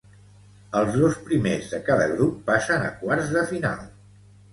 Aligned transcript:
Els 0.77 0.95
dos 1.01 1.19
primers 1.27 1.67
de 1.73 1.79
cada 1.89 2.07
grup 2.13 2.39
passen 2.47 2.87
a 2.87 2.89
quarts 3.03 3.29
de 3.37 3.45
final. 3.53 3.85